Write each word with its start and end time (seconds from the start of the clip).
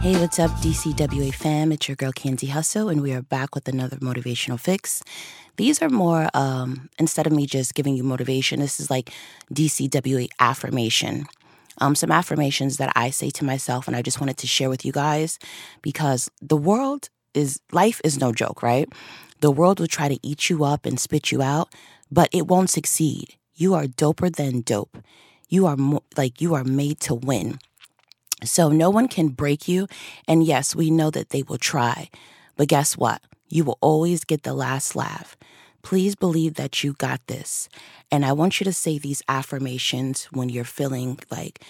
Hey, 0.00 0.18
what's 0.18 0.38
up, 0.38 0.50
DCWA 0.62 1.34
fam? 1.34 1.72
It's 1.72 1.86
your 1.86 1.94
girl 1.94 2.10
Kenzie 2.10 2.46
Hustle, 2.46 2.88
and 2.88 3.02
we 3.02 3.12
are 3.12 3.20
back 3.20 3.54
with 3.54 3.68
another 3.68 3.98
motivational 3.98 4.58
fix. 4.58 5.02
These 5.58 5.82
are 5.82 5.90
more, 5.90 6.30
um, 6.32 6.88
instead 6.98 7.26
of 7.26 7.34
me 7.34 7.44
just 7.44 7.74
giving 7.74 7.94
you 7.94 8.02
motivation, 8.02 8.60
this 8.60 8.80
is 8.80 8.90
like 8.90 9.12
DCWA 9.52 10.28
affirmation. 10.40 11.26
Um, 11.82 11.94
some 11.94 12.10
affirmations 12.10 12.78
that 12.78 12.90
I 12.96 13.10
say 13.10 13.28
to 13.28 13.44
myself, 13.44 13.86
and 13.86 13.94
I 13.94 14.00
just 14.00 14.22
wanted 14.22 14.38
to 14.38 14.46
share 14.46 14.70
with 14.70 14.86
you 14.86 14.92
guys 14.92 15.38
because 15.82 16.30
the 16.40 16.56
world 16.56 17.10
is, 17.34 17.60
life 17.70 18.00
is 18.02 18.18
no 18.18 18.32
joke, 18.32 18.62
right? 18.62 18.90
The 19.42 19.50
world 19.50 19.80
will 19.80 19.86
try 19.86 20.08
to 20.08 20.18
eat 20.26 20.48
you 20.48 20.64
up 20.64 20.86
and 20.86 20.98
spit 20.98 21.30
you 21.30 21.42
out, 21.42 21.68
but 22.10 22.30
it 22.32 22.46
won't 22.46 22.70
succeed. 22.70 23.34
You 23.54 23.74
are 23.74 23.84
doper 23.84 24.34
than 24.34 24.62
dope. 24.62 24.96
You 25.50 25.66
are 25.66 25.76
mo- 25.76 26.04
like, 26.16 26.40
you 26.40 26.54
are 26.54 26.64
made 26.64 27.00
to 27.00 27.14
win. 27.14 27.58
So 28.44 28.70
no 28.70 28.90
one 28.90 29.08
can 29.08 29.28
break 29.28 29.68
you. 29.68 29.86
And 30.26 30.44
yes, 30.44 30.74
we 30.74 30.90
know 30.90 31.10
that 31.10 31.30
they 31.30 31.42
will 31.42 31.58
try. 31.58 32.10
But 32.56 32.68
guess 32.68 32.96
what? 32.96 33.22
You 33.48 33.64
will 33.64 33.78
always 33.80 34.24
get 34.24 34.42
the 34.42 34.54
last 34.54 34.94
laugh. 34.96 35.36
Please 35.82 36.14
believe 36.14 36.54
that 36.54 36.84
you 36.84 36.92
got 36.94 37.26
this. 37.26 37.68
And 38.10 38.24
I 38.24 38.32
want 38.32 38.60
you 38.60 38.64
to 38.64 38.72
say 38.72 38.98
these 38.98 39.22
affirmations 39.28 40.24
when 40.26 40.48
you're 40.48 40.64
feeling 40.64 41.18
like 41.30 41.62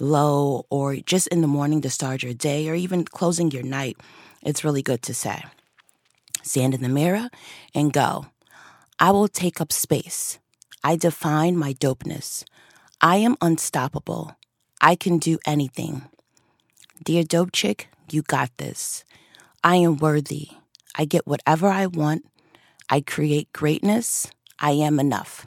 low 0.00 0.66
or 0.68 0.96
just 0.96 1.28
in 1.28 1.40
the 1.40 1.46
morning 1.46 1.80
to 1.82 1.90
start 1.90 2.22
your 2.22 2.34
day 2.34 2.68
or 2.68 2.74
even 2.74 3.04
closing 3.04 3.50
your 3.50 3.62
night. 3.62 3.96
It's 4.42 4.64
really 4.64 4.82
good 4.82 5.02
to 5.02 5.14
say. 5.14 5.44
Stand 6.42 6.74
in 6.74 6.82
the 6.82 6.88
mirror 6.88 7.28
and 7.74 7.92
go. 7.92 8.26
I 8.98 9.10
will 9.10 9.28
take 9.28 9.60
up 9.60 9.72
space. 9.72 10.38
I 10.82 10.96
define 10.96 11.56
my 11.56 11.72
dopeness. 11.74 12.44
I 13.00 13.16
am 13.16 13.36
unstoppable. 13.40 14.36
I 14.82 14.96
can 14.96 15.18
do 15.18 15.38
anything. 15.46 16.02
Dear 17.04 17.22
Dope 17.22 17.52
Chick, 17.52 17.88
you 18.10 18.22
got 18.22 18.50
this. 18.58 19.04
I 19.62 19.76
am 19.76 19.96
worthy. 19.96 20.48
I 20.96 21.04
get 21.04 21.26
whatever 21.26 21.68
I 21.68 21.86
want. 21.86 22.26
I 22.90 23.00
create 23.00 23.52
greatness. 23.52 24.26
I 24.58 24.72
am 24.72 24.98
enough. 24.98 25.46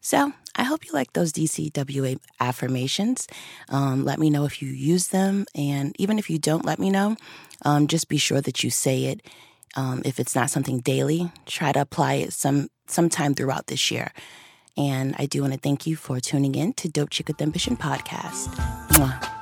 So, 0.00 0.32
I 0.54 0.62
hope 0.62 0.86
you 0.86 0.92
like 0.92 1.12
those 1.12 1.34
DCWA 1.34 2.18
affirmations. 2.40 3.28
Um, 3.68 4.04
let 4.04 4.18
me 4.18 4.30
know 4.30 4.46
if 4.46 4.62
you 4.62 4.68
use 4.68 5.08
them. 5.08 5.44
And 5.54 5.94
even 5.98 6.18
if 6.18 6.30
you 6.30 6.38
don't, 6.38 6.64
let 6.64 6.78
me 6.78 6.88
know. 6.88 7.16
Um, 7.62 7.86
just 7.86 8.08
be 8.08 8.16
sure 8.16 8.40
that 8.40 8.64
you 8.64 8.70
say 8.70 9.04
it. 9.04 9.20
Um, 9.76 10.00
if 10.06 10.18
it's 10.18 10.34
not 10.34 10.48
something 10.48 10.80
daily, 10.80 11.30
try 11.44 11.72
to 11.72 11.82
apply 11.82 12.14
it 12.14 12.32
some 12.32 12.68
sometime 12.86 13.34
throughout 13.34 13.66
this 13.66 13.90
year. 13.90 14.12
And 14.76 15.14
I 15.18 15.26
do 15.26 15.40
want 15.42 15.54
to 15.54 15.58
thank 15.58 15.86
you 15.86 15.96
for 15.96 16.20
tuning 16.20 16.54
in 16.54 16.72
to 16.74 16.88
Dope 16.88 17.10
Chick 17.10 17.28
with 17.28 17.40
Ambition 17.40 17.76
podcast. 17.76 18.48
Mwah. 18.90 19.35